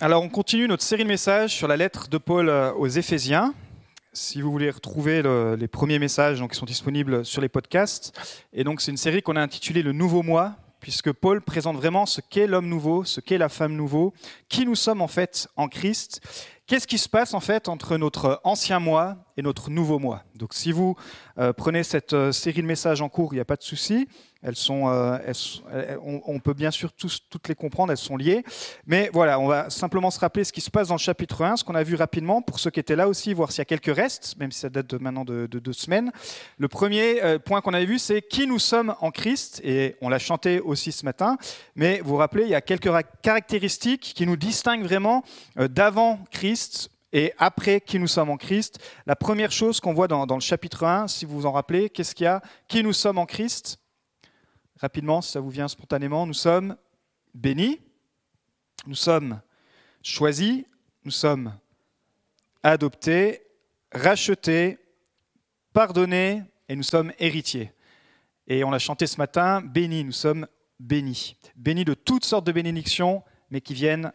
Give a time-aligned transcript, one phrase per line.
[0.00, 3.52] Alors, on continue notre série de messages sur la lettre de Paul euh, aux Éphésiens.
[4.12, 8.16] Si vous voulez retrouver le- les premiers messages, ils sont disponibles sur les podcasts.
[8.52, 12.06] Et donc, c'est une série qu'on a intitulée Le Nouveau Moi, puisque Paul présente vraiment
[12.06, 14.14] ce qu'est l'homme nouveau, ce qu'est la femme nouveau,
[14.48, 16.20] qui nous sommes en fait en Christ.
[16.68, 20.22] Qu'est-ce qui se passe en fait entre notre ancien moi et notre nouveau moi?
[20.36, 20.94] Donc, si vous
[21.38, 24.06] euh, prenez cette euh, série de messages en cours, il n'y a pas de souci.
[24.42, 25.18] Elles sont, euh,
[26.00, 28.44] on, peut bien sûr toutes les comprendre, elles sont liées.
[28.86, 31.56] Mais voilà, on va simplement se rappeler ce qui se passe dans le chapitre 1,
[31.56, 33.64] ce qu'on a vu rapidement, pour ceux qui étaient là aussi, voir s'il y a
[33.64, 36.12] quelques restes, même si ça date de maintenant de, de deux semaines.
[36.58, 40.08] Le premier euh, point qu'on avait vu, c'est qui nous sommes en Christ, et on
[40.08, 41.36] l'a chanté aussi ce matin,
[41.74, 45.24] mais vous vous rappelez, il y a quelques ra- caractéristiques qui nous distinguent vraiment
[45.58, 48.78] euh, d'avant Christ et après qui nous sommes en Christ.
[49.06, 51.88] La première chose qu'on voit dans, dans le chapitre 1, si vous vous en rappelez,
[51.90, 52.42] qu'est-ce qu'il y a?
[52.68, 53.78] Qui nous sommes en Christ?
[54.80, 56.76] Rapidement, si ça vous vient spontanément, nous sommes
[57.34, 57.80] bénis,
[58.86, 59.40] nous sommes
[60.02, 60.64] choisis,
[61.04, 61.52] nous sommes
[62.62, 63.42] adoptés,
[63.92, 64.78] rachetés,
[65.72, 67.72] pardonnés et nous sommes héritiers.
[68.46, 70.46] Et on l'a chanté ce matin, bénis, nous sommes
[70.78, 71.36] bénis.
[71.56, 74.12] Bénis de toutes sortes de bénédictions, mais qui viennent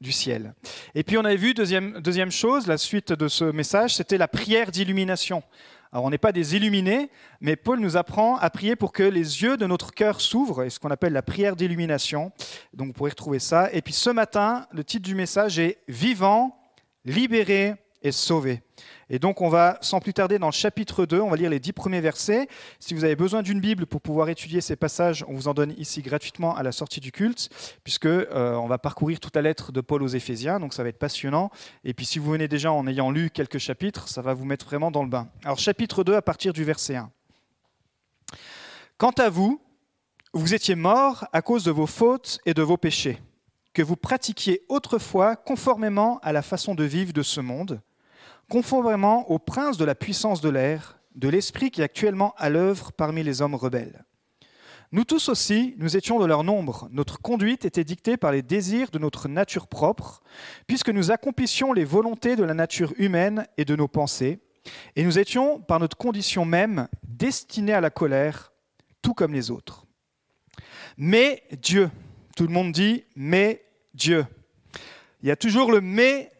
[0.00, 0.54] du ciel.
[0.94, 4.28] Et puis on avait vu, deuxième, deuxième chose, la suite de ce message, c'était la
[4.28, 5.42] prière d'illumination.
[5.92, 7.10] Alors on n'est pas des illuminés,
[7.42, 10.70] mais Paul nous apprend à prier pour que les yeux de notre cœur s'ouvrent, et
[10.70, 12.32] ce qu'on appelle la prière d'illumination.
[12.72, 13.70] Donc vous pourrez retrouver ça.
[13.72, 16.58] Et puis ce matin, le titre du message est Vivant,
[17.04, 18.62] libéré et sauvé.
[19.14, 21.60] Et donc on va sans plus tarder dans le chapitre 2, on va lire les
[21.60, 22.48] dix premiers versets.
[22.80, 25.74] Si vous avez besoin d'une Bible pour pouvoir étudier ces passages, on vous en donne
[25.76, 27.50] ici gratuitement à la sortie du culte,
[27.84, 30.98] puisque euh, va parcourir toute la lettre de Paul aux Éphésiens, donc ça va être
[30.98, 31.50] passionnant.
[31.84, 34.64] Et puis si vous venez déjà en ayant lu quelques chapitres, ça va vous mettre
[34.64, 35.28] vraiment dans le bain.
[35.44, 37.10] Alors chapitre 2 à partir du verset 1.
[38.96, 39.60] Quant à vous,
[40.32, 43.20] vous étiez morts à cause de vos fautes et de vos péchés,
[43.74, 47.82] que vous pratiquiez autrefois conformément à la façon de vivre de ce monde,
[48.52, 52.92] conformément au prince de la puissance de l'air, de l'esprit qui est actuellement à l'œuvre
[52.92, 54.04] parmi les hommes rebelles.
[54.92, 56.86] Nous tous aussi, nous étions de leur nombre.
[56.92, 60.22] Notre conduite était dictée par les désirs de notre nature propre,
[60.66, 64.40] puisque nous accomplissions les volontés de la nature humaine et de nos pensées,
[64.96, 68.52] et nous étions, par notre condition même, destinés à la colère,
[69.00, 69.86] tout comme les autres.
[70.98, 71.90] Mais Dieu,
[72.36, 74.26] tout le monde dit mais Dieu.
[75.22, 76.31] Il y a toujours le mais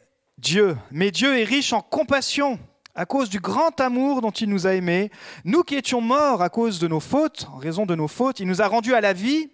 [0.43, 0.77] Dieu.
[0.91, 2.59] Mais Dieu est riche en compassion
[2.97, 5.11] à cause du grand amour dont il nous a aimés.
[5.45, 8.49] Nous qui étions morts à cause de nos fautes, en raison de nos fautes, il
[8.49, 9.51] nous a rendus à la vie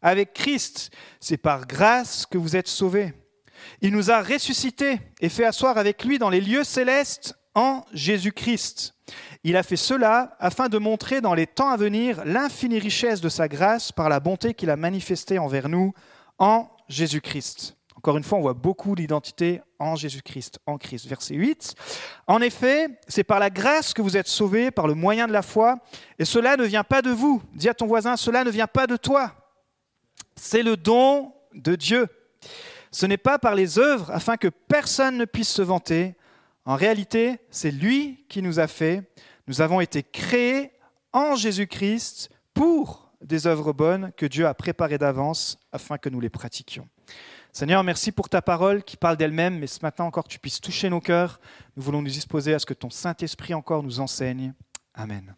[0.00, 0.90] avec Christ.
[1.18, 3.12] C'est par grâce que vous êtes sauvés.
[3.80, 8.94] Il nous a ressuscités et fait asseoir avec lui dans les lieux célestes en Jésus-Christ.
[9.42, 13.28] Il a fait cela afin de montrer dans les temps à venir l'infinie richesse de
[13.28, 15.92] sa grâce par la bonté qu'il a manifestée envers nous
[16.38, 17.77] en Jésus-Christ.
[17.98, 21.08] Encore une fois, on voit beaucoup l'identité en Jésus-Christ, en Christ.
[21.08, 21.74] Verset 8.
[22.28, 25.42] En effet, c'est par la grâce que vous êtes sauvés, par le moyen de la
[25.42, 25.80] foi,
[26.20, 27.42] et cela ne vient pas de vous.
[27.54, 29.34] Dis à ton voisin, cela ne vient pas de toi.
[30.36, 32.06] C'est le don de Dieu.
[32.92, 36.14] Ce n'est pas par les œuvres afin que personne ne puisse se vanter.
[36.64, 39.10] En réalité, c'est lui qui nous a fait.
[39.48, 40.70] Nous avons été créés
[41.12, 46.30] en Jésus-Christ pour des œuvres bonnes que Dieu a préparées d'avance afin que nous les
[46.30, 46.88] pratiquions.
[47.52, 50.90] Seigneur, merci pour ta parole qui parle d'elle-même, mais ce matin encore tu puisses toucher
[50.90, 51.40] nos cœurs.
[51.76, 54.52] Nous voulons nous disposer à ce que ton Saint-Esprit encore nous enseigne.
[54.94, 55.34] Amen.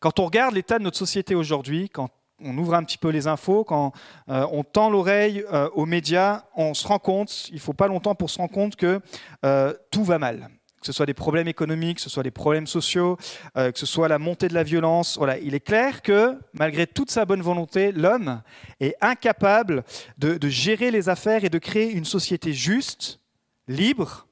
[0.00, 3.26] Quand on regarde l'état de notre société aujourd'hui, quand on ouvre un petit peu les
[3.26, 3.92] infos, quand
[4.28, 7.86] euh, on tend l'oreille euh, aux médias, on se rend compte, il ne faut pas
[7.86, 9.00] longtemps pour se rendre compte que
[9.44, 10.50] euh, tout va mal.
[10.84, 13.16] Que ce soit des problèmes économiques, que ce soit des problèmes sociaux,
[13.56, 15.16] euh, que ce soit la montée de la violence.
[15.16, 18.42] Voilà, il est clair que, malgré toute sa bonne volonté, l'homme
[18.80, 19.82] est incapable
[20.18, 23.18] de, gérer les affaires et de créer une société juste,
[23.66, 24.26] libre,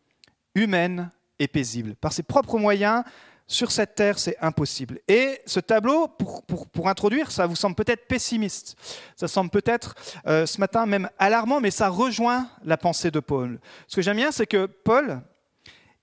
[0.54, 1.94] humaine et paisible.
[1.94, 3.02] Par ses propres moyens,
[3.46, 5.00] sur cette terre, c'est impossible.
[5.08, 8.76] Et ce tableau, pour, pour, pour, introduire, ça vous semble peut-être pessimiste.
[9.16, 9.94] Ça semble peut-être
[10.26, 13.58] euh, ce matin même alarmant, mais ça rejoint la pensée de Paul.
[13.88, 15.22] Ce que j'aime bien, c'est que Paul,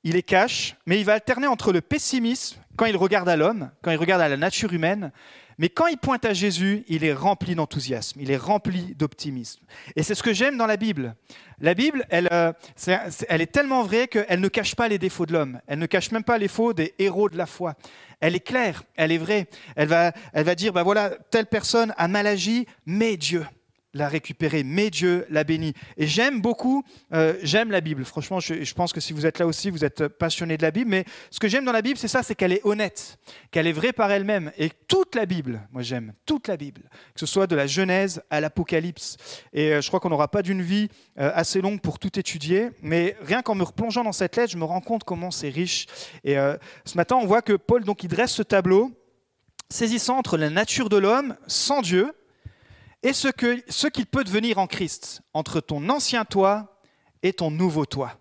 [0.04, 3.72] il est cash, mais il va alterner entre le pessimisme, quand il regarde à l'homme,
[3.82, 5.12] quand il regarde à la nature humaine,
[5.58, 9.60] mais quand il pointe à Jésus, il est rempli d'enthousiasme, il est rempli d'optimisme.
[9.98, 11.16] Et c'est ce que j'aime dans la Bible.
[11.60, 12.54] La Bible, elle, euh,
[12.88, 15.60] est tellement vraie qu'elle ne cache pas les défauts de l'homme.
[15.68, 17.76] Elle ne cache même pas les défauts des héros de la foi.
[18.22, 19.48] Elle est claire, elle est vraie.
[19.76, 23.46] Elle va dire, ben voilà, telle personne a mal agi, mais Dieu.
[23.94, 25.74] L'a récupéré, mais Dieu l'a béni.
[25.98, 26.84] Et j'aime beaucoup,
[27.14, 28.06] euh, j'aime la Bible.
[28.06, 30.90] Franchement, je, pense que si vous êtes là aussi, vous êtes passionné de la Bible.
[30.90, 33.18] Mais ce que j'aime dans la Bible, c'est ça, c'est qu'elle est honnête,
[33.52, 34.52] qu'elle est vraie par elle-même.
[34.58, 36.82] Et toute la Bible, moi j'aime toute la Bible,
[37.14, 39.18] que ce soit de la Genèse à l'Apocalypse.
[39.54, 40.90] Et euh, je crois qu'on n'aura pas d'une vie
[41.20, 42.70] euh, assez longue pour tout étudier.
[42.82, 45.88] Mais rien qu'en me replongeant dans cette lettre, je me rends compte comment c'est riche.
[46.24, 46.36] Et
[46.86, 48.92] ce matin, on voit que Paul, donc, il dresse ce tableau
[49.70, 52.14] saisissant entre la nature de l'homme sans Dieu
[53.04, 56.80] et ce qu'il ce peut devenir en Christ, entre ton ancien toi
[57.24, 58.18] et ton nouveau toi.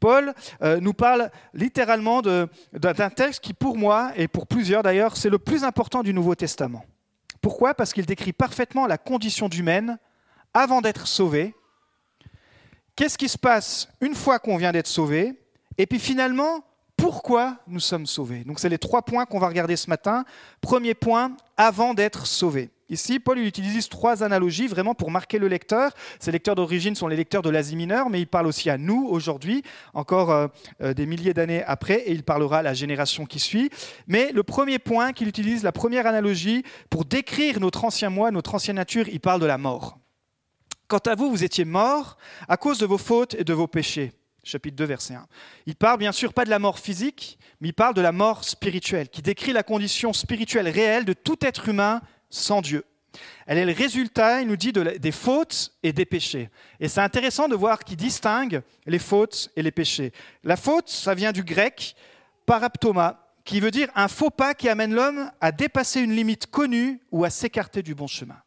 [0.00, 5.30] Paul euh, nous parle littéralement d'un texte qui, pour moi, et pour plusieurs d'ailleurs, c'est
[5.30, 6.84] le plus important du Nouveau Testament.
[7.40, 7.74] Pourquoi?
[7.74, 9.98] Parce qu'il décrit parfaitement la condition humaine
[10.52, 11.54] avant d'être sauvé.
[12.96, 15.40] Qu'est-ce qui se passe une fois qu'on vient d'être sauvé?
[15.78, 16.64] Et puis finalement,
[17.04, 20.24] pourquoi nous sommes sauvés Donc c'est les trois points qu'on va regarder ce matin.
[20.62, 22.70] Premier point, avant d'être sauvé.
[22.88, 25.92] Ici, Paul utilise trois analogies vraiment pour marquer le lecteur.
[26.18, 29.06] Ces lecteurs d'origine sont les lecteurs de l'Asie mineure, mais il parle aussi à nous
[29.06, 29.62] aujourd'hui,
[29.92, 30.46] encore euh,
[30.80, 33.68] euh, des milliers d'années après, et il parlera à la génération qui suit.
[34.06, 38.54] Mais le premier point qu'il utilise, la première analogie, pour décrire notre ancien moi, notre
[38.54, 39.98] ancienne nature, il parle de la mort.
[40.88, 42.16] Quant à vous, vous étiez morts
[42.48, 44.14] à cause de vos fautes et de vos péchés.
[44.44, 45.26] Chapitre 2, verset 1.
[45.66, 48.44] Il parle bien sûr pas de la mort physique, mais il parle de la mort
[48.44, 52.84] spirituelle, qui décrit la condition spirituelle réelle de tout être humain sans Dieu.
[53.46, 56.50] Elle est le résultat, il nous dit, des fautes et des péchés.
[56.80, 60.12] Et c'est intéressant de voir qu'il distingue les fautes et les péchés.
[60.42, 61.96] La faute, ça vient du grec
[62.44, 67.00] paraptoma, qui veut dire un faux pas qui amène l'homme à dépasser une limite connue
[67.12, 68.40] ou à s'écarter du bon chemin.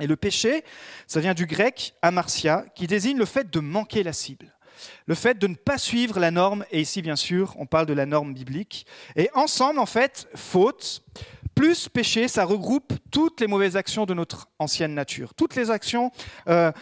[0.00, 0.64] Et le péché,
[1.06, 4.53] ça vient du grec amartia, qui désigne le fait de manquer la cible.
[5.06, 7.92] Le fait de ne pas suivre la norme, et ici bien sûr on parle de
[7.92, 8.86] la norme biblique,
[9.16, 11.02] et ensemble en fait, faute,
[11.54, 16.10] plus péché, ça regroupe toutes les mauvaises actions de notre ancienne nature, toutes les actions,
[16.48, 16.72] euh,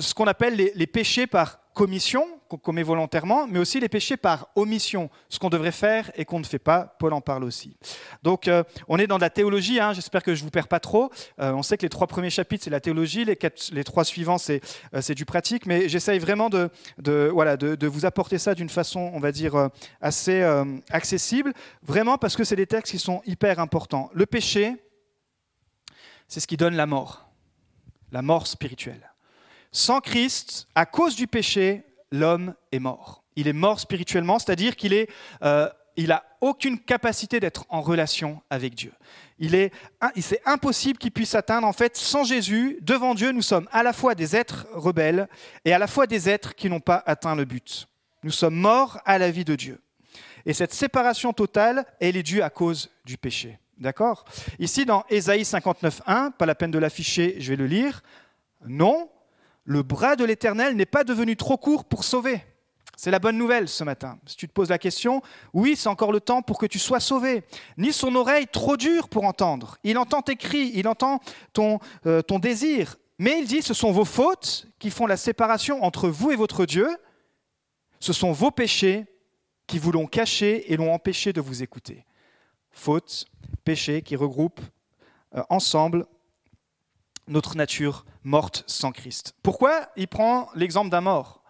[0.00, 4.48] ce qu'on appelle les, péchés par commission, qu'on commet volontairement, mais aussi les péchés par
[4.54, 6.96] omission, ce qu'on devrait faire et qu'on ne fait pas.
[6.98, 7.76] Paul en parle aussi.
[8.22, 10.68] Donc, euh, on est dans de la théologie, hein, j'espère que je ne vous perds
[10.68, 11.10] pas trop.
[11.40, 14.60] Euh, on sait que les trois premiers chapitres, c'est la théologie, les, trois suivants, c'est
[15.14, 16.70] du pratique, mais j'essaye vraiment de,
[17.32, 20.42] voilà, de, vous apporter ça d'une façon, on va dire, assez
[20.90, 21.52] accessible,
[21.82, 24.10] vraiment parce que c'est des textes qui sont hyper importants.
[24.14, 24.76] Le péché,
[26.28, 27.30] c'est ce qui donne la mort,
[28.12, 29.12] la mort spirituelle.
[29.72, 33.22] Sans Christ, à cause du péché, l'homme est mort.
[33.36, 35.08] Il est mort spirituellement, c'est-à-dire qu'il est,
[35.42, 38.92] euh, il aucune capacité d'être en relation avec Dieu.
[39.38, 39.72] Il est,
[40.20, 41.66] c'est impossible qu'il puisse atteindre.
[41.66, 45.28] En fait, sans Jésus, devant Dieu, nous sommes à la fois des êtres rebelles
[45.64, 47.88] et à la fois des êtres qui n'ont pas atteint le but.
[48.22, 49.80] Nous sommes morts à la vie de Dieu.
[50.46, 53.58] Et cette séparation totale, elle est due à cause du péché.
[53.78, 54.24] D'accord?
[54.58, 58.02] Ici, dans Ésaïe 59.1, pas la peine de l'afficher, je vais le lire.
[58.66, 59.08] Non,
[59.68, 62.42] le bras de l'Éternel n'est pas devenu trop court pour sauver.
[62.96, 64.18] C'est la bonne nouvelle ce matin.
[64.24, 65.20] Si tu te poses la question,
[65.52, 67.44] oui, c'est encore le temps pour que tu sois sauvé.
[67.76, 69.76] Ni son oreille trop dure pour entendre.
[69.84, 71.20] Il entend tes cris, il entend
[71.52, 72.96] ton, euh, désir.
[73.18, 76.64] Mais il dit, ce sont vos fautes qui font la séparation entre vous et votre
[76.64, 76.88] Dieu.
[78.00, 79.04] Ce sont vos péchés
[79.66, 82.06] qui vous l'ont caché et l'ont empêché de vous écouter.
[82.70, 83.26] Fautes,
[83.64, 84.62] péchés qui regroupent
[85.34, 86.06] euh, ensemble
[87.28, 89.34] notre nature morte sans Christ.
[89.42, 91.42] Pourquoi il prend l'exemple d'un mort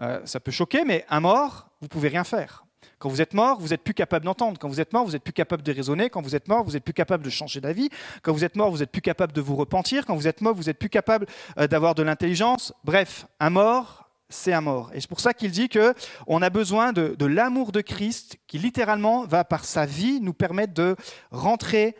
[0.00, 2.64] euh, Ça peut choquer, mais un mort, vous pouvez rien faire.
[2.98, 4.58] Quand vous êtes mort, vous n'êtes plus capable d'entendre.
[4.58, 6.08] Quand vous êtes mort, vous n'êtes plus capable de raisonner.
[6.08, 7.90] Quand vous êtes mort, vous n'êtes plus capable de changer d'avis.
[8.22, 10.06] Quand vous êtes mort, vous n'êtes plus capable de vous repentir.
[10.06, 11.26] Quand vous êtes mort, vous n'êtes plus capable
[11.58, 12.72] euh, d'avoir de l'intelligence.
[12.84, 14.90] Bref, un mort, c'est un mort.
[14.94, 15.94] Et c'est pour ça qu'il dit que
[16.26, 20.72] on a besoin de l'amour de Christ, qui littéralement va par sa vie nous permettre
[20.72, 20.96] de
[21.30, 21.96] rentrer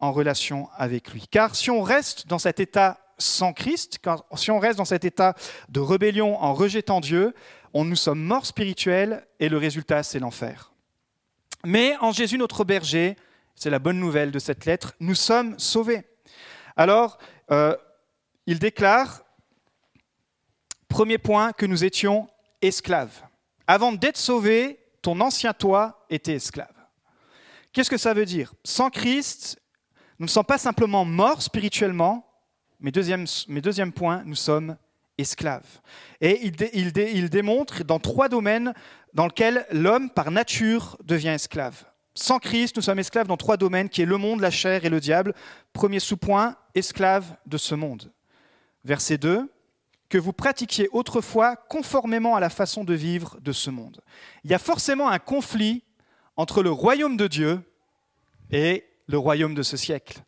[0.00, 1.26] en relation avec lui.
[1.30, 3.98] Car si on reste dans cet état sans Christ,
[4.34, 5.34] si on reste dans cet état
[5.68, 7.34] de rébellion en rejetant Dieu,
[7.74, 10.72] on nous sommes morts spirituels et le résultat, c'est l'enfer.
[11.64, 13.16] Mais en Jésus, notre berger,
[13.54, 16.02] c'est la bonne nouvelle de cette lettre, nous sommes sauvés.
[16.76, 17.18] Alors,
[17.50, 17.76] euh,
[18.46, 19.22] il déclare,
[20.88, 22.28] premier point, que nous étions
[22.62, 23.22] esclaves.
[23.66, 26.72] Avant d'être sauvés, ton ancien toi était esclave.
[27.72, 28.54] Qu'est-ce que ça veut dire?
[28.64, 29.59] Sans Christ,
[30.20, 32.26] nous ne sommes pas simplement morts spirituellement,
[32.78, 34.76] mais deuxième, deuxième point, nous sommes
[35.16, 35.80] esclaves.
[36.20, 38.74] Et il, démontre dans trois domaines
[39.14, 41.86] dans lesquels l'homme, par nature, devient esclave.
[42.14, 44.90] Sans Christ, nous sommes esclaves dans trois domaines, qui est le monde, la chair et
[44.90, 45.34] le diable.
[45.72, 48.12] Premier sous-point, esclaves de ce monde.
[48.84, 49.50] Verset 2,
[50.10, 54.02] que vous pratiquiez autrefois conformément à la façon de vivre de ce monde.
[54.44, 55.82] Il y a forcément un conflit
[56.36, 57.62] entre le royaume de Dieu
[58.50, 60.20] et le royaume de ce siècle.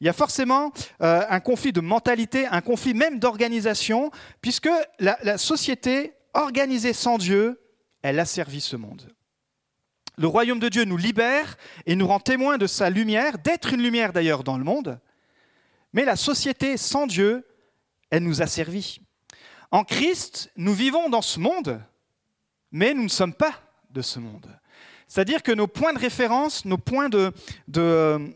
[0.00, 4.10] Il y a forcément euh, un conflit de mentalité, un conflit même d'organisation,
[4.40, 7.60] puisque la, la société organisée sans Dieu,
[8.02, 9.12] elle asservit ce monde.
[10.18, 13.82] Le royaume de Dieu nous libère et nous rend témoins de sa lumière, d'être une
[13.82, 14.98] lumière d'ailleurs dans le monde,
[15.92, 17.46] mais la société sans Dieu,
[18.10, 19.00] elle nous asservit.
[19.70, 21.80] En Christ, nous vivons dans ce monde,
[22.70, 23.54] mais nous ne sommes pas
[23.90, 24.48] de ce monde.
[25.12, 27.34] C'est-à-dire que nos points de référence, nos points de,
[27.68, 28.32] de,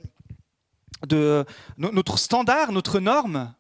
[1.79, 3.55] notre standard, notre norme,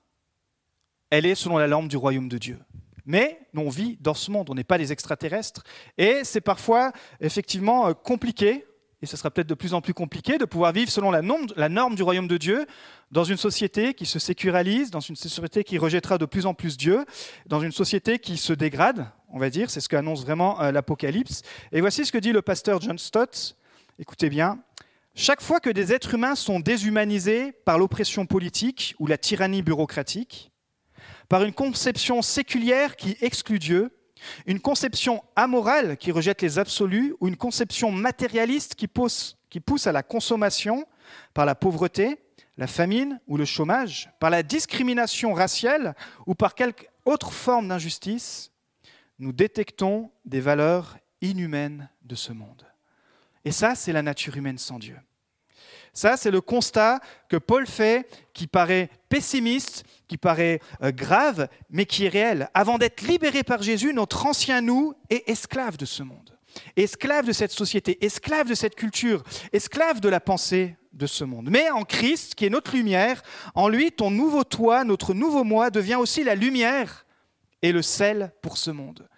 [1.08, 2.58] elle est selon la lampe du royaume de Dieu.
[3.06, 5.62] Mais on vit dans ce monde, on n'est pas des extraterrestres.
[5.96, 8.66] Et c'est parfois effectivement euh, compliqué,
[9.00, 11.46] et ce sera peut-être de plus en plus compliqué, de pouvoir vivre selon la norme,
[11.56, 12.66] la norme du royaume de Dieu,
[13.12, 16.76] dans une société qui se sécuralise, dans une société qui rejettera de plus en plus
[16.76, 17.06] Dieu,
[17.46, 21.42] dans une société qui se dégrade, on va dire, c'est ce qu'annonce vraiment euh, l'Apocalypse.
[21.72, 23.56] Et voici ce que dit le pasteur John Stott,
[23.98, 24.58] écoutez bien,
[25.14, 30.52] chaque fois que des êtres humains sont déshumanisés par l'oppression politique ou la tyrannie bureaucratique,
[31.28, 33.90] par une conception séculière qui exclut Dieu,
[34.46, 39.86] une conception amorale qui rejette les absolus ou une conception matérialiste qui pousse, qui pousse
[39.86, 40.86] à la consommation
[41.34, 42.18] par la pauvreté,
[42.56, 45.94] la famine ou le chômage, par la discrimination raciale
[46.26, 48.50] ou par quelque autre forme d'injustice,
[49.18, 52.66] nous détectons des valeurs inhumaines de ce monde.
[53.44, 54.96] Et ça, c'est la nature humaine sans Dieu.
[55.92, 61.86] Ça, c'est le constat que Paul fait, qui paraît pessimiste, qui paraît euh, grave, mais
[61.86, 62.50] qui est réel.
[62.52, 66.36] Avant d'être libéré par Jésus, notre ancien nous est esclave de ce monde,
[66.76, 69.22] esclave de cette société, esclave de cette culture,
[69.54, 71.48] esclave de la pensée de ce monde.
[71.50, 73.22] Mais en Christ, qui est notre lumière,
[73.54, 77.05] en lui, ton nouveau toi, notre nouveau moi, devient aussi la lumière
[77.62, 79.08] et le sel pour ce monde.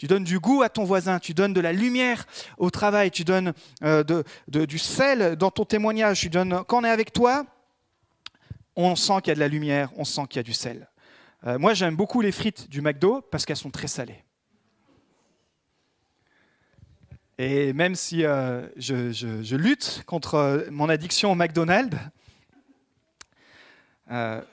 [0.00, 2.24] Tu donnes du goût à ton voisin, tu donnes de la lumière
[2.56, 4.02] au travail, tu donnes euh,
[4.48, 6.20] du sel dans ton témoignage.
[6.20, 7.44] Tu donnes, quand on est avec toi,
[8.76, 10.88] on sent qu'il y a de la lumière, on sent qu'il y a du sel.
[11.46, 14.24] Euh, moi, j'aime beaucoup les frites du McDo parce qu'elles sont très salées.
[17.36, 21.98] Et même si euh, je, lutte contre mon addiction au McDonald's,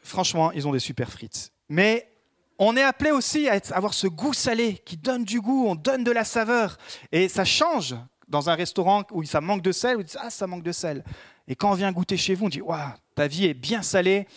[0.04, 1.54] franchement, ils ont des super frites.
[1.70, 2.12] Mais
[2.60, 6.04] on est appelé aussi à avoir ce goût salé qui donne du goût, on donne
[6.04, 6.78] de la saveur.
[7.12, 7.96] Et ça change
[8.28, 11.04] dans un restaurant où ça manque de sel, on dit Ah, ça manque de sel.
[11.48, 14.28] Et quand on vient goûter chez vous, on dit Waouh, ta vie est bien salée,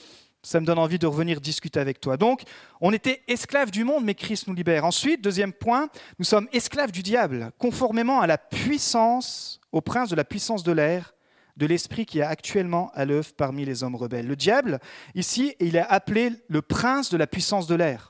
[0.43, 2.17] ça me donne envie de revenir discuter avec toi.
[2.17, 2.43] Donc,
[2.81, 4.85] on était esclaves du monde, mais Christ nous libère.
[4.85, 10.17] Ensuite, deuxième point, nous sommes esclaves du diable, conformément à la puissance, au prince de
[10.17, 11.15] la puissance de l'air,
[11.57, 14.27] de l'esprit qui est actuellement à l'œuvre parmi les hommes rebelles.
[14.27, 14.81] Le diable,
[15.15, 18.10] ici, il est appelé le prince de la puissance de l'air.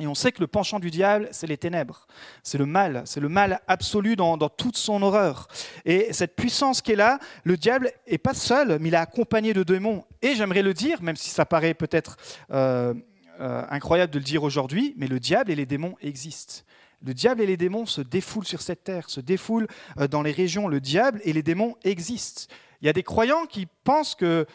[0.00, 2.06] Et on sait que le penchant du diable, c'est les ténèbres,
[2.42, 5.46] c'est le mal, c'est le mal absolu dans, toute son horreur.
[5.84, 9.54] Et cette puissance qui est là, le diable n'est pas seul, mais il est accompagné
[9.54, 10.04] de démons.
[10.20, 12.16] Et j'aimerais le dire, même si ça paraît peut-être
[12.50, 12.92] euh,
[13.40, 16.64] euh, incroyable de le dire aujourd'hui, mais le diable et les démons existent.
[17.02, 19.68] Le diable et les démons se défoulent sur cette terre, se défoulent
[20.00, 20.66] euh, dans les régions.
[20.66, 22.52] Le diable et les démons existent.
[22.82, 24.46] Il y a des croyants qui pensent que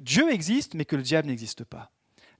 [0.00, 1.90] Dieu existe, mais que le diable n'existe pas.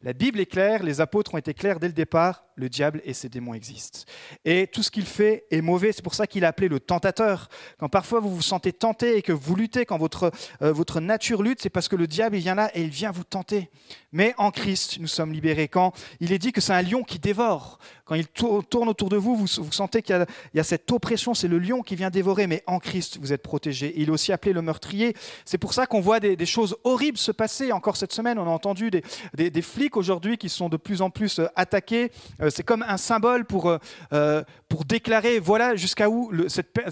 [0.02, 3.14] La Bible est claire, les apôtres ont été clairs dès le départ, le diable et
[3.14, 4.00] ses démons existent.
[4.44, 7.48] Et tout ce qu'il fait est mauvais, c'est pour ça qu'il est appelé le tentateur.
[7.78, 10.30] Quand parfois vous vous sentez tenté et que vous luttez, quand votre,
[10.62, 13.10] euh, votre nature lutte, c'est parce que le diable il vient là et il vient
[13.10, 13.70] vous tenter.
[14.12, 15.66] Mais en Christ, nous sommes libérés.
[15.66, 19.18] Quand il est dit que c'est un lion qui dévore, quand il tourne autour de
[19.18, 22.62] vous, vous, sentez qu'il y, a cette oppression, c'est le lion qui vient dévorer, mais
[22.66, 23.92] en Christ, vous êtes protégés.
[23.96, 25.14] Il est aussi appelé le meurtrier.
[25.44, 27.70] C'est pour ça qu'on voit des, choses horribles se passer.
[27.70, 31.38] Encore cette semaine, on a entendu des, flics aujourd'hui qui sont de plus en plus
[31.38, 32.10] euh, attaqués.
[32.40, 33.76] Euh, c'est comme un symbole pour,
[34.14, 36.32] euh, pour déclarer, voilà jusqu'à où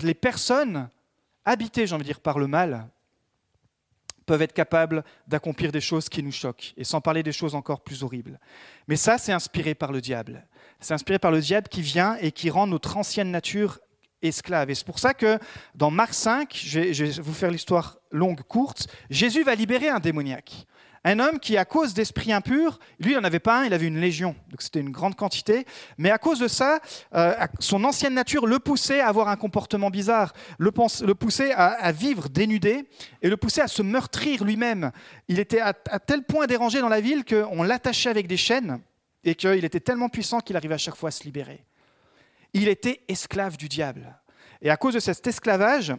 [0.02, 0.90] les personnes
[1.46, 2.90] habitées, j'ai envie de dire, par le mal,
[4.26, 7.80] peuvent être capables d'accomplir des choses qui nous choquent, et sans parler des choses encore
[7.80, 8.38] plus horribles.
[8.88, 10.46] Mais ça, c'est inspiré par le diable.
[10.80, 13.78] C'est inspiré par le diable qui vient et qui rend notre ancienne nature
[14.22, 14.70] esclave.
[14.70, 15.38] Et c'est pour ça que
[15.74, 20.66] dans Marc 5, je vais, vous faire l'histoire longue, courte, Jésus va libérer un démoniaque.
[21.04, 23.86] Un homme qui, à cause d'esprits impurs, lui, il n'en avait pas un, il avait
[23.86, 24.34] une légion.
[24.50, 25.64] Donc c'était une grande quantité.
[25.98, 26.80] Mais à cause de ça,
[27.14, 32.28] euh, son ancienne nature le poussait à avoir un comportement bizarre, le, poussait à, vivre
[32.28, 32.88] dénudé
[33.22, 34.90] et le poussait à se meurtrir lui-même.
[35.28, 38.80] Il était à, à tel point dérangé dans la ville qu'on l'attachait avec des chaînes
[39.26, 41.64] et qu'il était tellement puissant qu'il arrivait à chaque fois à se libérer.
[42.52, 44.16] Il était esclave du diable.
[44.62, 45.92] Et à cause de cet esclavage,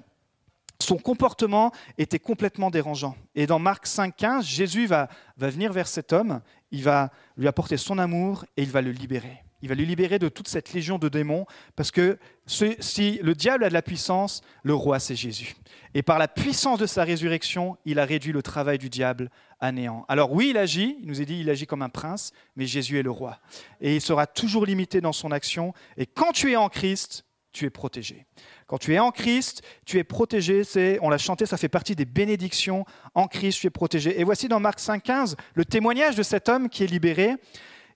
[0.79, 3.15] son comportement était complètement dérangeant.
[3.35, 6.41] Et dans Marc 5,15, Jésus va, va venir vers cet homme,
[6.71, 9.43] il va lui apporter son amour et il va le libérer.
[9.61, 13.63] il va lui libérer de toute cette légion de démons, parce que si le diable
[13.63, 15.55] a de la puissance, le roi c'est Jésus.
[15.93, 19.29] Et par la puissance de sa résurrection, il a réduit le travail du diable
[19.59, 20.05] à néant.
[20.07, 22.99] Alors oui, il agit, il nous est dit, il agit comme un prince, mais Jésus
[22.99, 23.39] est le roi.
[23.81, 25.73] Et il sera toujours limité dans son action.
[25.97, 28.25] Et quand tu es en Christ, tu es protégé.
[28.67, 30.63] Quand tu es en Christ, tu es protégé.
[30.63, 32.85] C'est, on l'a chanté, ça fait partie des bénédictions.
[33.15, 34.19] En Christ, tu es protégé.
[34.19, 37.35] Et voici dans Marc 5,15 le témoignage de cet homme qui est libéré.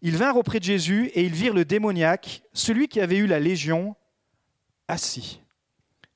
[0.02, 3.40] Ils vinrent auprès de Jésus et ils virent le démoniaque, celui qui avait eu la
[3.40, 3.96] légion,
[4.88, 5.42] assis,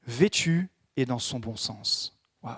[0.08, 2.18] vêtu et dans son bon sens.
[2.42, 2.56] Waouh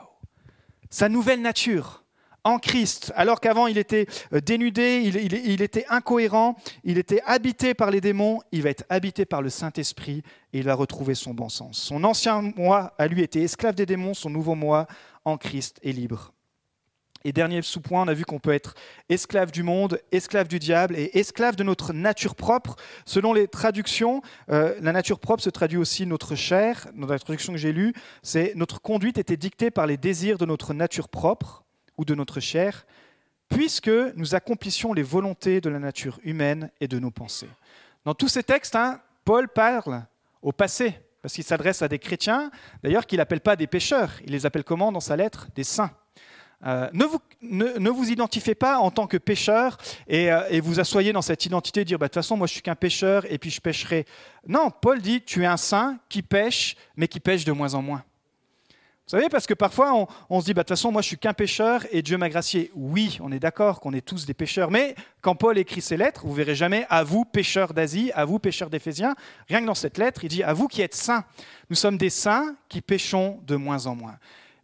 [0.90, 2.06] Sa nouvelle nature
[2.48, 7.92] en Christ, alors qu'avant il était euh, dénudé, il, était incohérent, il était habité par
[7.92, 10.24] les démons, il va être habité par le Saint-Esprit
[10.54, 11.78] et il va retrouver son bon sens.
[11.78, 14.88] Son ancien moi a lui été esclave des démons, son nouveau moi
[15.26, 16.32] en Christ est libre.
[17.26, 18.76] Et dernier sous-point, on a vu qu'on peut être
[19.10, 22.78] esclave du monde, esclave du diable et esclave de notre nature propre.
[23.06, 26.88] Selon les traductions, euh, la nature propre se traduit aussi notre chair.
[26.96, 30.46] Dans la traduction que j'ai lue, c'est notre conduite était dictée par les désirs de
[30.46, 31.66] notre nature propre
[31.98, 32.86] ou de notre chair,
[33.50, 37.50] puisque nous accomplissions les volontés de la nature humaine et de nos pensées.
[38.06, 40.06] Dans tous ces textes, hein, Paul parle
[40.42, 42.52] au passé, parce qu'il s'adresse à des chrétiens,
[42.84, 45.48] d'ailleurs qu'il n'appelle pas des pécheurs, il les appelle comment dans sa lettre?
[45.56, 45.92] Des saints.
[46.66, 49.78] Euh, ne, vous, identifiez pas en tant que pécheur
[50.08, 52.54] et, euh, et vous assoyez dans cette identité, dire bah, de toute façon, moi je
[52.54, 54.06] suis qu'un pécheur et puis je pêcherai.
[54.48, 57.84] Non, Paul dit tu es un saint qui pêche, mais qui pêche de moins en
[57.84, 58.04] moins.
[59.08, 61.18] Vous savez, parce que parfois on, se dit, bah, de toute façon, moi je suis
[61.18, 62.72] qu'un pécheur et Dieu m'a gracié.
[62.76, 66.26] Oui, on est d'accord qu'on est tous des pécheurs, mais quand Paul écrit ses lettres,
[66.26, 69.16] vous verrez jamais à vous, pécheurs d'Asie, à vous, pécheurs d'Éphésiens.
[69.48, 71.24] Rien que dans cette lettre, il dit à vous qui êtes saints.
[71.70, 74.18] Nous sommes des saints qui péchons de moins en moins.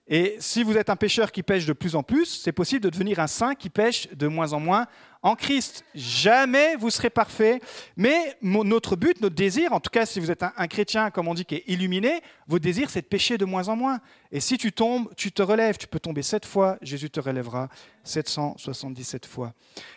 [0.07, 2.89] Et si vous êtes un pécheur qui pêche de plus en plus, c'est possible de
[2.89, 4.87] devenir un saint qui pêche de moins en moins
[5.21, 5.85] en Christ.
[5.95, 7.61] Jamais vous serez parfait,
[7.95, 11.33] mais notre but, notre désir, en tout cas si vous êtes un, chrétien, comme on
[11.33, 13.99] dit, qui est illuminé, votre désir, c'est de pécher de moins en moins.
[14.31, 15.77] Et si tu tombes, tu te relèves.
[15.77, 17.69] Tu peux tomber sept fois, Jésus te relèvera
[18.03, 19.53] 777 fois.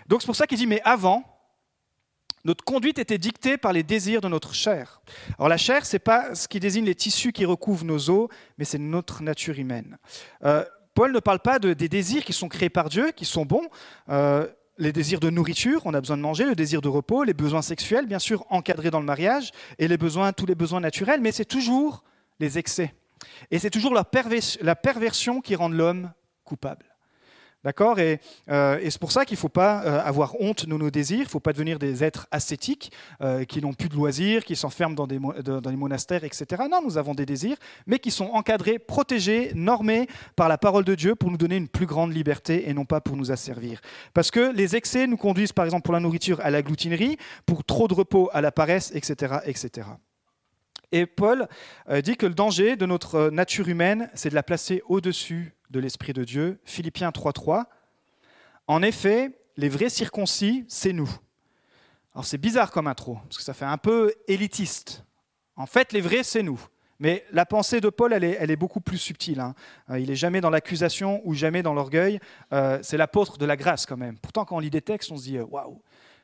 [0.07, 1.25] Donc c'est pour ça qu'il dit, mais avant,
[2.47, 5.01] notre conduite était dictée par les désirs de notre chair.
[5.37, 8.29] Alors la chair, ce n'est pas ce qui désigne les tissus qui recouvrent nos os,
[8.57, 9.99] mais c'est notre nature humaine.
[10.45, 13.45] Euh, Paul ne parle pas de, des désirs qui sont créés par Dieu, qui sont
[13.45, 13.69] bons.
[14.09, 14.47] Euh,
[14.79, 17.63] les désirs de nourriture, on a besoin de manger, le désir de repos, les besoins
[17.63, 21.33] sexuels, bien sûr encadrés dans le mariage, et les besoins, tous les besoins naturels, mais
[21.33, 22.05] c'est toujours
[22.39, 22.95] les excès.
[23.51, 26.13] Et c'est toujours la, perversion qui rend l'homme
[26.45, 26.96] coupable.
[27.65, 27.99] D'accord?
[27.99, 30.91] Et, euh, et c'est pour ça qu'il ne faut pas euh, avoir honte de nos
[30.91, 32.93] désirs, il ne faut pas devenir des êtres ascétiques
[33.23, 36.63] euh, qui n'ont plus de loisirs, qui s'enferment dans des, dans les monastères, etc.
[36.71, 40.95] Non, nous avons des désirs, mais qui sont encadrés, protégés, normés par la parole de
[40.95, 43.81] Dieu pour nous donner une plus grande liberté et non pas pour nous asservir.
[44.15, 47.17] Parce que les excès nous conduisent, par exemple, pour la nourriture à la gloutinerie,
[47.47, 49.39] pour trop de repos à la paresse, etc.
[49.45, 49.89] etc.
[50.93, 51.49] Et Paul
[52.05, 56.13] dit que le danger de notre nature humaine, c'est de la placer au-dessus de l'Esprit
[56.13, 56.59] de Dieu.
[56.65, 57.65] Philippiens 3.3.
[58.67, 61.11] En effet, les vrais circoncis, c'est nous.
[62.15, 65.05] Alors c'est bizarre comme intro, parce que ça fait un peu élitiste.
[65.57, 66.61] En fait, les vrais, c'est nous.
[66.99, 69.41] Mais la pensée de Paul, elle est, beaucoup plus subtile.
[69.41, 69.55] Hein.
[69.91, 72.21] Euh, il n'est jamais dans l'accusation ou jamais dans l'orgueil.
[72.53, 74.17] Euh, c'est l'apôtre de la grâce quand même.
[74.19, 75.83] Pourtant, quand on lit des textes, on se dit, euh, waouh,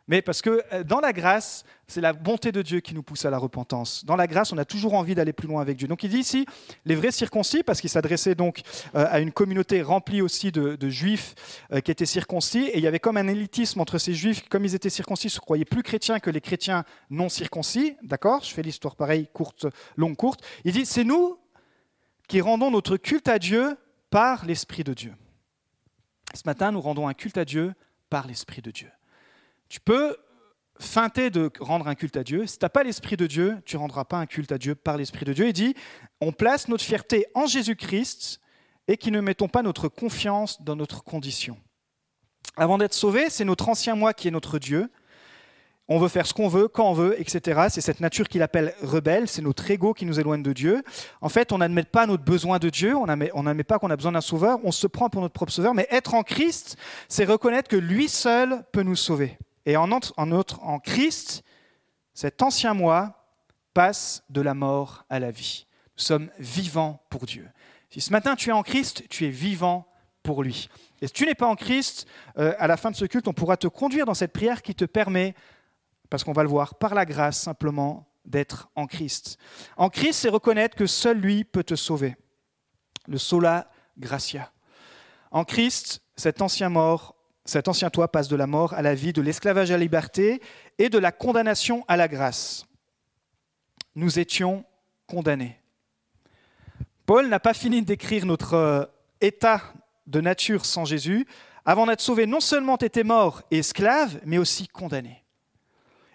[0.08, 3.24] mais parce que euh, dans la grâce, c'est la bonté de Dieu qui nous pousse
[3.24, 4.04] à la repentance.
[4.04, 5.88] Dans la grâce, on a toujours envie d'aller plus loin avec Dieu.
[5.88, 6.46] Donc il dit ici,
[6.84, 8.62] les vrais circoncis, parce qu'il s'adressait donc
[8.94, 11.34] euh, à une communauté remplie aussi de, juifs
[11.72, 14.64] euh, qui étaient circoncis, et il y avait comme un élitisme entre ces juifs, comme
[14.64, 17.96] ils étaient circoncis, se croyaient plus chrétiens que les chrétiens non circoncis.
[18.02, 18.42] D'accord?
[18.42, 20.40] Je fais l'histoire pareille, courte, longue, courte.
[20.64, 21.38] Il dit, c'est nous
[22.28, 23.76] qui rendons notre culte à Dieu
[24.10, 25.14] par l'Esprit de Dieu.
[26.34, 27.74] Ce matin, nous rendons un culte à Dieu
[28.08, 28.88] par l'Esprit de Dieu.
[29.72, 30.18] Tu peux
[30.78, 32.46] feinter de rendre un culte à Dieu.
[32.46, 34.74] Si tu n'as pas l'Esprit de Dieu, tu ne rendras pas un culte à Dieu
[34.74, 35.46] par l'Esprit de Dieu.
[35.46, 35.74] Il dit,
[36.20, 38.38] on place notre fierté en Jésus-Christ
[38.86, 41.56] et qui ne mettons pas notre confiance dans notre condition.
[42.54, 44.90] Avant d'être sauvé, c'est notre ancien moi qui est notre Dieu.
[45.88, 47.68] On veut faire ce qu'on veut, quand on veut, etc.
[47.70, 50.82] C'est cette nature qu'il appelle rebelle, c'est notre ego qui nous éloigne de Dieu.
[51.22, 54.12] En fait, on n'admet pas notre besoin de Dieu, on n'admet pas qu'on a besoin
[54.12, 56.76] d'un sauveur, on se prend pour notre propre sauveur, mais être en Christ,
[57.08, 59.38] c'est reconnaître que lui seul peut nous sauver.
[59.66, 61.42] Et en, en Christ,
[62.14, 63.22] cet ancien moi
[63.74, 65.66] passe de la mort à la vie.
[65.96, 67.48] Nous sommes vivants pour Dieu.
[67.90, 69.86] Si ce matin tu es en Christ, tu es vivant
[70.22, 70.68] pour lui.
[71.00, 72.06] Et si tu n'es pas en Christ,
[72.38, 74.74] euh, à la fin de ce culte, on pourra te conduire dans cette prière qui
[74.74, 75.34] te permet,
[76.08, 79.36] parce qu'on va le voir, par la grâce simplement, d'être en Christ.
[79.76, 82.16] En Christ, c'est reconnaître que seul lui peut te sauver.
[83.08, 84.52] Le sola gratia.
[85.32, 87.11] En Christ, cet ancien mort
[87.44, 90.40] cet ancien toi passe de la mort à la vie, de l'esclavage à la liberté
[90.78, 92.66] et de la condamnation à la grâce.
[93.94, 94.64] Nous étions
[95.06, 95.58] condamnés.
[97.04, 98.84] Paul n'a pas fini d'écrire notre euh,
[99.20, 99.60] état
[100.06, 101.26] de nature sans Jésus.
[101.64, 105.22] Avant d'être sauvés, non seulement étaient morts et esclaves, mais aussi condamnés.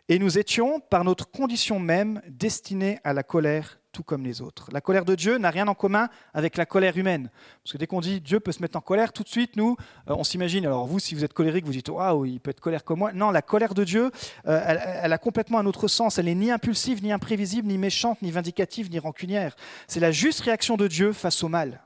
[0.10, 4.70] Et nous étions, par notre condition même, destinés à la colère tout comme les autres.
[4.72, 7.32] La colère de Dieu n'a rien en commun avec la colère humaine.
[7.64, 9.76] Parce que dès qu'on dit Dieu peut se mettre en colère, tout de suite, nous,
[10.08, 12.60] euh, on s'imagine, alors vous, si vous êtes colérique, vous dites Waouh, il peut être
[12.60, 13.12] colère comme moi.
[13.12, 14.12] Non, la colère de Dieu,
[14.46, 16.20] euh, elle, a complètement un autre sens.
[16.20, 19.56] Elle n'est ni impulsive, ni imprévisible, ni méchante, ni vindicative, ni rancunière.
[19.88, 21.82] C'est la juste réaction de Dieu face au mal.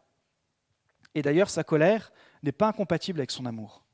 [1.15, 2.11] Et d'ailleurs, sa colère
[2.43, 3.85] n'est pas incompatible avec son amour.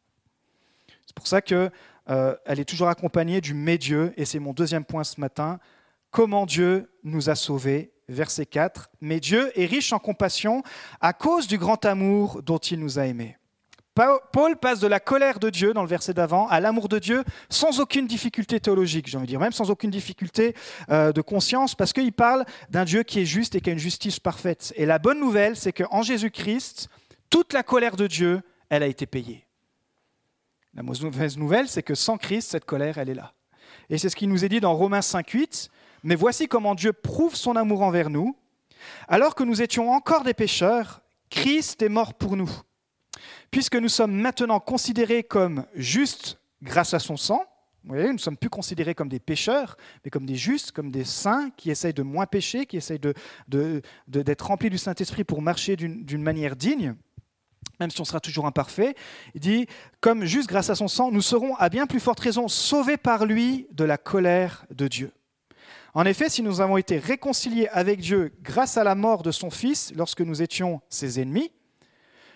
[1.05, 1.71] C'est pour ça qu'elle
[2.09, 5.59] euh, est toujours accompagnée du mais Dieu, et c'est mon deuxième point ce matin.
[6.11, 10.63] Comment Dieu nous a sauvés verset 4, Mais Dieu est riche en compassion
[11.01, 13.37] à cause du grand amour dont il nous a aimés.
[14.31, 17.23] Paul passe de la colère de Dieu, dans le verset d'avant, à l'amour de Dieu
[17.49, 20.55] sans aucune difficulté théologique, j'ai envie de dire, même sans aucune difficulté
[20.91, 23.79] euh, de conscience, parce qu'il parle d'un Dieu qui est juste et qui a une
[23.79, 24.71] justice parfaite.
[24.75, 26.89] Et la bonne nouvelle, c'est qu'en Jésus-Christ,
[27.31, 29.47] toute la colère de Dieu, elle a été payée.
[30.75, 33.33] La mauvaise nouvelle, c'est que sans Christ, cette colère, elle est là.
[33.89, 35.69] Et c'est ce qui nous est dit dans Romains 5.8,
[36.07, 38.33] mais voici comment Dieu prouve son amour envers nous.
[39.09, 42.49] Alors que nous étions encore des pécheurs, Christ est mort pour nous.
[43.51, 47.43] Puisque nous sommes maintenant considérés comme justes grâce à son sang,
[47.83, 50.91] vous voyez, nous ne sommes plus considérés comme des pécheurs, mais comme des justes, comme
[50.91, 53.01] des saints qui essayent de moins pécher, qui essayent
[53.49, 56.95] d'être remplis du Saint-Esprit pour marcher d'une manière digne,
[57.81, 58.95] même si on sera toujours imparfait.
[59.35, 59.67] Il dit,
[59.99, 63.25] comme juste grâce à son sang, nous serons à bien plus forte raison sauvés par
[63.25, 65.11] lui de la colère de Dieu.
[65.97, 69.49] En effet, si nous avons été réconciliés avec Dieu grâce à la mort de son
[69.49, 71.51] Fils lorsque nous étions ses ennemis,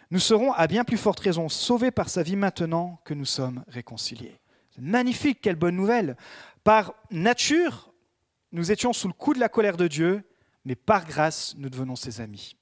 [0.09, 3.63] nous serons à bien plus forte raison sauvés par sa vie maintenant que nous sommes
[3.67, 4.39] réconciliés.
[4.79, 6.17] Magnifique, quelle bonne nouvelle.
[6.63, 7.93] Par nature,
[8.51, 10.23] nous étions sous le coup de la colère de Dieu,
[10.65, 12.55] mais par grâce, nous devenons ses amis.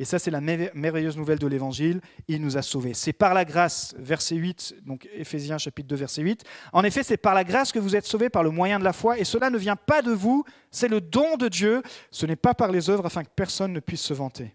[0.00, 2.00] Et ça, c'est la merveilleuse nouvelle de l'Évangile.
[2.26, 2.94] Il nous a sauvés.
[2.94, 6.42] C'est par la grâce, verset 8, donc Éphésiens chapitre 2, verset 8.
[6.72, 8.94] En effet, c'est par la grâce que vous êtes sauvés par le moyen de la
[8.94, 9.18] foi.
[9.18, 11.82] Et cela ne vient pas de vous, c'est le don de Dieu.
[12.10, 14.54] Ce n'est pas par les œuvres afin que personne ne puisse se vanter.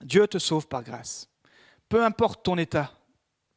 [0.00, 1.28] Dieu te sauve par grâce.
[1.88, 2.90] Peu importe ton état.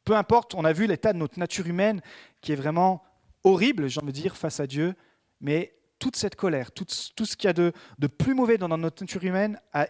[0.04, 2.00] Peu importe, on a vu l'état de notre nature humaine
[2.40, 3.02] qui est vraiment
[3.42, 4.94] horrible, j'ai envie de dire, face à Dieu.
[5.40, 7.72] Mais toute cette colère, tout, ce qu'il y a de,
[8.18, 9.86] plus mauvais dans notre nature humaine a,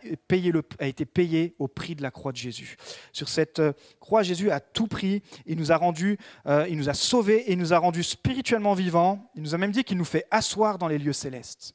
[0.80, 2.76] été payé au prix de la croix de Jésus.
[3.12, 5.22] Sur cette euh, croix, Jésus a tout pris.
[5.46, 8.74] Il nous a rendu, euh, il nous a sauvés et il nous a rendus spirituellement
[8.74, 9.30] vivants.
[9.34, 11.74] Il nous a même dit qu'il nous fait asseoir dans les lieux célestes.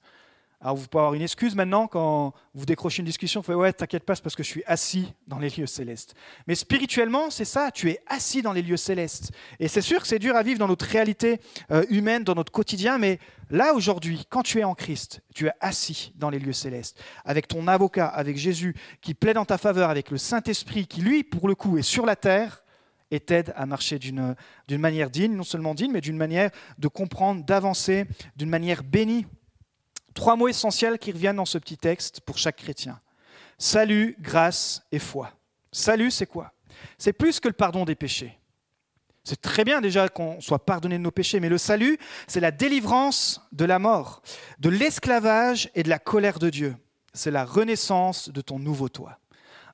[0.63, 3.73] Alors vous pouvez avoir une excuse maintenant quand vous décrochez une discussion, vous faites ouais,
[3.73, 6.13] t'inquiète pas, parce que je suis assis dans les lieux célestes.
[6.45, 9.31] Mais spirituellement, c'est ça, tu es assis dans les lieux célestes.
[9.59, 11.39] Et c'est sûr que c'est dur à vivre dans notre réalité
[11.71, 13.17] euh, humaine, dans notre quotidien, mais
[13.49, 17.47] là aujourd'hui, quand tu es en Christ, tu es assis dans les lieux célestes, avec
[17.47, 21.47] ton avocat, avec Jésus, qui plaide en ta faveur, avec le Saint-Esprit, qui lui, pour
[21.47, 22.63] le coup, est sur la terre
[23.09, 24.35] et t'aide à marcher d'une
[24.69, 29.25] manière digne, non seulement digne, mais d'une manière de comprendre, d'avancer, d'une manière bénie
[30.13, 32.99] Trois mots essentiels qui reviennent dans ce petit texte pour chaque chrétien.
[33.57, 35.31] Salut, grâce et foi.
[35.71, 36.51] Salut, c'est quoi?
[36.97, 38.37] C'est plus que le pardon des péchés.
[39.23, 41.97] C'est très bien déjà qu'on soit pardonné de nos péchés, mais le salut,
[42.27, 44.23] c'est la délivrance de la mort,
[44.59, 46.75] de l'esclavage et de la colère de Dieu.
[47.13, 49.20] C'est la renaissance de ton nouveau toi.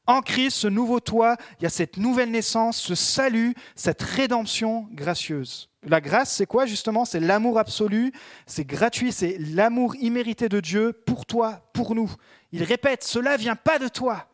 [0.08, 4.88] En Christ, ce nouveau toi, il y a cette nouvelle naissance, ce salut, cette rédemption
[4.94, 5.70] gracieuse.
[5.84, 7.04] La grâce, c'est quoi justement?
[7.04, 8.14] C'est l'amour absolu,
[8.46, 12.10] c'est gratuit, c'est l'amour immérité de Dieu pour toi, pour nous.
[12.54, 14.28] Il répète, cela vient pas de toi.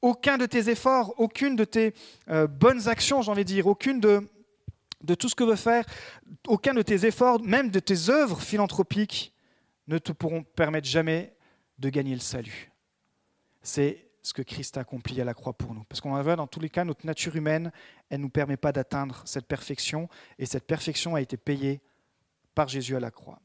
[0.00, 1.92] Aucun de tes efforts, aucune de tes
[2.28, 4.28] euh, bonnes actions, j'ai envie de dire, aucune de,
[5.02, 5.84] de tout ce que veut faire,
[6.46, 9.32] aucun de tes efforts, même de tes œuvres philanthropiques,
[9.88, 11.34] ne te pourront permettre jamais
[11.78, 12.70] de gagner le salut.
[13.62, 15.84] C'est ce que Christ a accompli à la croix pour nous.
[15.84, 17.70] Parce qu'on voit dans tous les cas, notre nature humaine,
[18.10, 21.80] elle ne nous permet pas d'atteindre cette perfection, et cette perfection a été payée
[22.52, 23.40] par Jésus à la croix.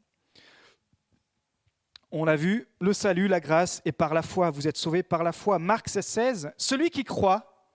[2.10, 5.24] On l'a vu, le salut, la grâce, et par la foi, vous êtes sauvés par
[5.24, 5.60] la foi.
[5.60, 7.70] Marc 16, celui qui croit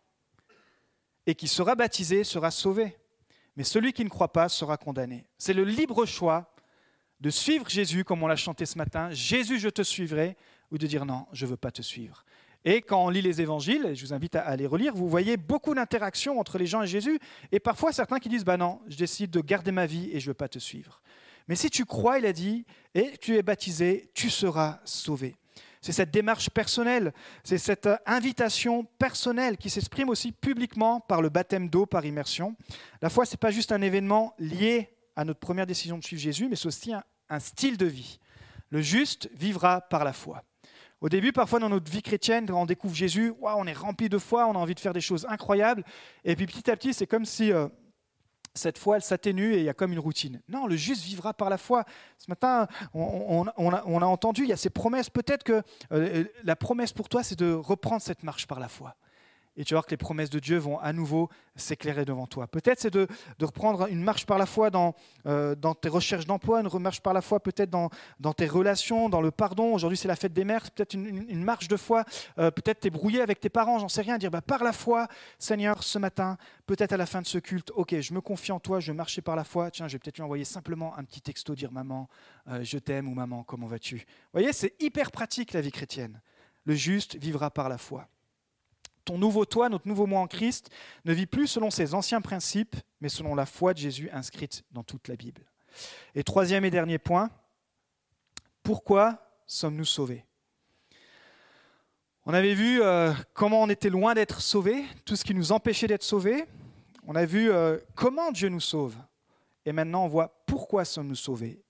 [1.26, 2.96] et qui sera baptisé sera sauvé,
[3.54, 5.28] mais celui qui ne croit pas sera condamné.
[5.38, 6.52] C'est le libre choix
[7.20, 10.36] de suivre Jésus, comme on l'a chanté ce matin, Jésus, je te suivrai,
[10.72, 12.24] ou de dire non, je ne veux pas te suivre.
[12.68, 15.72] Et quand on lit les évangiles, je vous invite à les relire, vous voyez beaucoup
[15.72, 17.20] d'interactions entre les gens et Jésus,
[17.52, 20.26] et parfois certains qui disent, bah non, je décide de garder ma vie et je
[20.26, 21.00] ne veux pas te suivre.
[21.46, 25.36] Mais si tu crois, il a dit, et tu es baptisé, tu seras sauvé.
[25.80, 27.12] C'est cette démarche personnelle,
[27.44, 32.56] c'est cette invitation personnelle qui s'exprime aussi publiquement par le baptême d'eau, par immersion.
[33.00, 36.20] La foi, ce n'est pas juste un événement lié à notre première décision de suivre
[36.20, 38.18] Jésus, mais c'est aussi un, style de vie.
[38.70, 40.42] Le juste vivra par la foi.
[41.00, 44.46] Au début, parfois dans notre vie chrétienne, on découvre Jésus, on est rempli de foi,
[44.46, 45.84] on a envie de faire des choses incroyables.
[46.24, 47.68] Et puis petit à petit, c'est comme si euh,
[48.54, 50.40] cette foi, elle s'atténue et il y a comme une routine.
[50.48, 51.84] Non, le juste vivra par la foi.
[52.16, 55.10] Ce matin, on, a, entendu, il y a ces promesses.
[55.10, 58.96] Peut-être que euh, la promesse pour toi, c'est de reprendre cette marche par la foi
[59.56, 62.46] et tu vas voir que les promesses de Dieu vont à nouveau s'éclairer devant toi.
[62.46, 63.06] Peut-être c'est de,
[63.40, 64.94] reprendre une marche par la foi dans,
[65.26, 67.88] euh, tes recherches d'emploi, une marche par la foi peut-être dans,
[68.32, 69.72] tes relations, dans le pardon.
[69.72, 72.04] Aujourd'hui c'est la fête des mères, peut-être une, marche de foi.
[72.38, 74.18] Euh, peut-être t'es brouillé avec tes parents, j'en sais rien.
[74.18, 77.70] Dire bah, par la foi, Seigneur, ce matin, peut-être à la fin de ce culte,
[77.74, 79.70] ok, je me confie en toi, je vais marcher par la foi.
[79.70, 82.08] Tiens, je vais peut-être lui envoyer simplement un petit texto, dire maman,
[82.48, 83.96] euh, je t'aime ou maman, comment vas-tu?
[83.96, 84.02] Vous
[84.40, 86.20] voyez, c'est hyper pratique la vie chrétienne.
[86.64, 88.08] Le juste vivra par la foi
[89.06, 90.68] ton nouveau toi, notre nouveau moi en Christ,
[91.06, 94.82] ne vit plus selon ses anciens principes, mais selon la foi de Jésus inscrite dans
[94.82, 95.42] toute la Bible.
[96.14, 97.30] Et troisième et dernier point,
[98.62, 100.24] pourquoi sommes-nous sauvés?
[102.24, 105.86] On avait vu euh, comment on était loin d'être sauvés, tout ce qui nous empêchait
[105.86, 106.44] d'être sauvés.
[107.06, 108.96] On a vu euh, comment Dieu nous sauve.
[109.64, 111.62] Et maintenant, on voit pourquoi sommes-nous sauvés.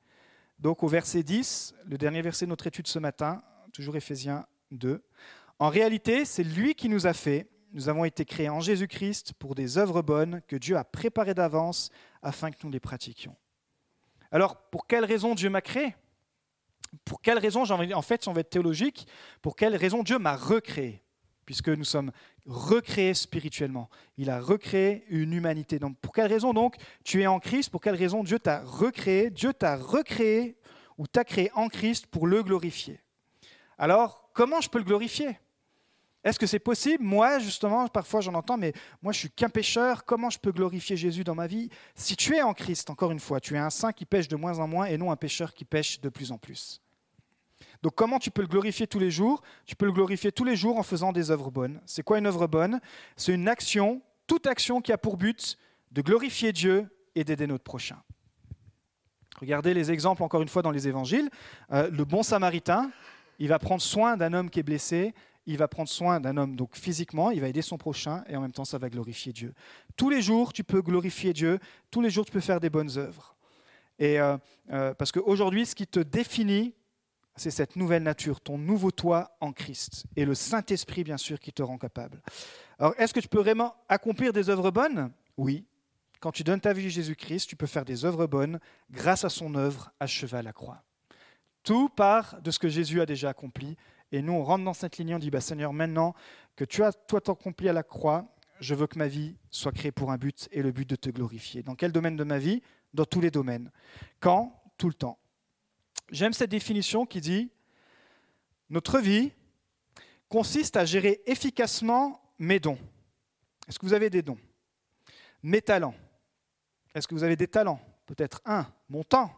[0.58, 3.42] Donc au verset 10, le dernier verset de notre étude ce matin,
[3.74, 5.02] toujours Éphésiens 2,
[5.58, 7.48] en réalité, c'est lui qui nous a fait.
[7.72, 11.90] Nous avons été créés en Jésus-Christ pour des œuvres bonnes que Dieu a préparées d'avance
[12.22, 13.36] afin que nous les pratiquions.
[14.30, 15.94] Alors, pour quelle raison Dieu m'a créé?
[17.04, 19.06] Pour quelle raison, en fait, si on va être théologique,
[19.42, 21.02] pour quelle raison Dieu m'a recréé?
[21.44, 22.10] Puisque nous sommes
[22.44, 23.88] recréés spirituellement.
[24.16, 25.78] Il a recréé une humanité.
[25.78, 27.70] Donc, pour quelle raison donc tu es en Christ?
[27.70, 29.30] Pour quelle raison Dieu t'a recréé?
[29.30, 30.56] Dieu t'a recréé
[30.98, 33.00] ou t'a créé en Christ pour le glorifier?
[33.78, 35.38] Alors, comment je peux le glorifier?
[36.26, 37.04] Est-ce que c'est possible?
[37.04, 40.96] Moi, justement, parfois j'en entends, mais moi je suis qu'un pécheur, comment je peux glorifier
[40.96, 41.70] Jésus dans ma vie?
[41.94, 44.34] Si tu es en Christ, encore une fois, tu es un saint qui pêche de
[44.34, 46.82] moins en moins et non un pécheur qui pêche de plus en plus.
[47.80, 49.40] Donc comment tu peux le glorifier tous les jours?
[49.66, 51.80] Tu peux le glorifier tous les jours en faisant des œuvres bonnes.
[51.86, 52.80] C'est quoi une œuvre bonne?
[53.16, 55.56] C'est une action, toute action qui a pour but
[55.92, 58.02] de glorifier Dieu et d'aider notre prochain.
[59.40, 61.30] Regardez les exemples encore une fois dans les évangiles.
[61.70, 62.90] Euh, le bon samaritain,
[63.38, 65.14] il va prendre soin d'un homme qui est blessé
[65.46, 68.40] il va prendre soin d'un homme donc physiquement, il va aider son prochain et en
[68.40, 69.54] même temps ça va glorifier Dieu.
[69.96, 71.58] Tous les jours tu peux glorifier Dieu,
[71.90, 73.36] tous les jours tu peux faire des bonnes œuvres.
[73.98, 74.36] Et euh,
[74.70, 76.74] euh, parce qu'aujourd'hui ce qui te définit,
[77.36, 81.52] c'est cette nouvelle nature, ton nouveau toi en Christ et le Saint-Esprit bien sûr qui
[81.52, 82.22] te rend capable.
[82.78, 85.12] Alors est-ce que tu peux vraiment accomplir des œuvres bonnes?
[85.36, 85.64] Oui.
[86.18, 88.58] Quand tu donnes ta vie à Jésus-Christ, tu peux faire des œuvres bonnes
[88.90, 90.82] grâce à son œuvre à la croix.
[91.62, 93.76] Tout part de ce que Jésus a déjà accompli
[94.12, 96.14] et nous, on rentre dans cette ligne, on dit, bah, Seigneur, maintenant
[96.54, 98.26] que tu as toi accompli à la croix,
[98.60, 101.10] je veux que ma vie soit créée pour un but et le but de te
[101.10, 101.62] glorifier.
[101.62, 102.62] Dans quel domaine de ma vie?
[102.94, 103.70] Dans tous les domaines.
[104.20, 104.62] Quand?
[104.78, 105.18] Tout le temps.
[106.10, 107.50] J'aime cette définition qui dit,
[108.70, 109.32] notre vie
[110.28, 112.78] consiste à gérer efficacement mes dons.
[113.68, 114.38] Est-ce que vous avez des dons?
[115.42, 115.94] Mes talents.
[116.94, 117.80] Est-ce que vous avez des talents?
[118.06, 118.66] Peut-être un.
[118.88, 119.30] Mon temps.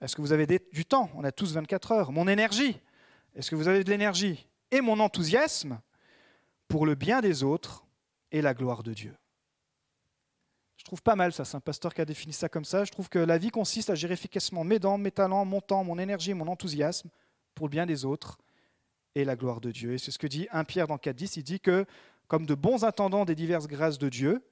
[0.00, 1.10] Est-ce que vous avez du temps?
[1.14, 2.12] On a tous 24 heures.
[2.12, 2.80] Mon énergie.
[3.34, 5.80] Est-ce que vous avez de l'énergie et mon enthousiasme
[6.68, 7.84] pour le bien des autres
[8.32, 9.14] et la gloire de Dieu?
[10.76, 12.84] Je trouve pas mal ça, c'est un pasteur qui a défini ça comme ça.
[12.84, 15.84] Je trouve que la vie consiste à gérer efficacement mes dents, mes talents, mon temps,
[15.84, 17.10] mon énergie, mon enthousiasme
[17.54, 18.38] pour le bien des autres
[19.14, 19.92] et la gloire de Dieu.
[19.92, 21.84] Et c'est ce que dit 1 Pierre dans 4.10, il dit que
[22.28, 24.42] comme de bons intendants des diverses grâces de Dieu,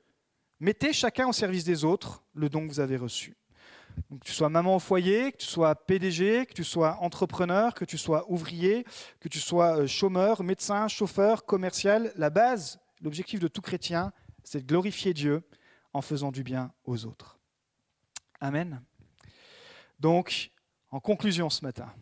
[0.61, 3.37] mettez chacun au service des autres le don que vous avez reçu
[4.11, 7.85] que tu sois maman au foyer, que tu sois PDG, que tu sois entrepreneur, que
[7.85, 8.85] tu sois ouvrier,
[9.21, 14.13] que tu sois euh, chômeur, médecin, chauffeur, commercial, la base, l'objectif de tout chrétien,
[14.45, 15.43] c'est de glorifier Dieu
[15.93, 17.39] en faisant du bien aux autres.
[18.41, 18.83] Amen.
[20.01, 20.51] Donc,
[20.91, 21.93] en conclusion ce matin,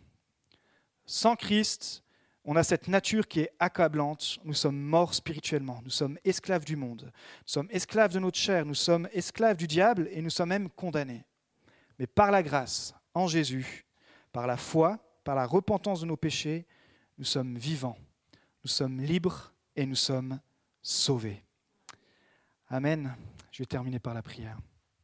[1.06, 2.02] sans Christ,
[2.44, 4.38] on a cette nature qui est accablante.
[4.44, 5.80] Nous sommes morts spirituellement.
[5.82, 7.10] Nous sommes esclaves du monde.
[7.12, 8.64] Nous sommes esclaves de notre chair.
[8.64, 11.24] Nous sommes esclaves du diable et nous sommes même condamnés.
[11.98, 13.86] Mais par la grâce, en Jésus,
[14.32, 16.66] par la foi, par la repentance de nos péchés,
[17.18, 17.98] nous sommes vivants,
[18.64, 20.40] nous sommes libres et nous sommes
[20.82, 21.42] sauvés.
[22.68, 23.14] Amen.
[23.50, 24.58] Je vais terminer par la prière.